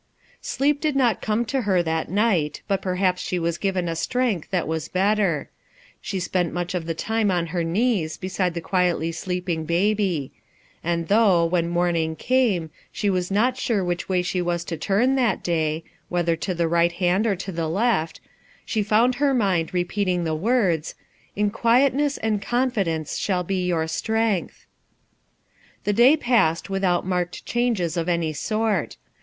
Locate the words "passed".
26.17-26.71